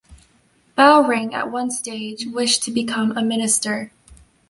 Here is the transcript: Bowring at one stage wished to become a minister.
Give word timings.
Bowring 0.75 1.35
at 1.35 1.51
one 1.51 1.69
stage 1.69 2.25
wished 2.25 2.63
to 2.63 2.71
become 2.71 3.15
a 3.15 3.21
minister. 3.21 3.91